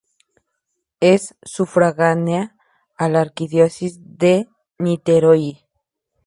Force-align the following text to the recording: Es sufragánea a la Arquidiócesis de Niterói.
Es 0.99 1.35
sufragánea 1.43 2.55
a 2.97 3.07
la 3.07 3.21
Arquidiócesis 3.21 3.99
de 4.01 4.49
Niterói. 4.79 5.59